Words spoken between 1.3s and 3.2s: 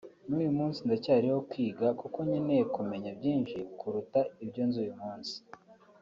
kwiga kuko nkeneye kumenya